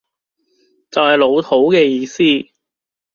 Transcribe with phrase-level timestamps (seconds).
[0.89, 2.23] 就係老土嘅意思